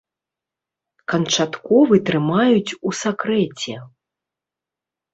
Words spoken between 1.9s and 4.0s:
трымаюць у сакрэце.